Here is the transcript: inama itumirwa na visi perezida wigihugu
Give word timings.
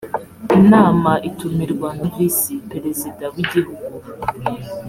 inama 0.59 1.11
itumirwa 1.29 1.89
na 1.97 2.05
visi 2.15 2.53
perezida 2.71 3.25
wigihugu 3.33 3.83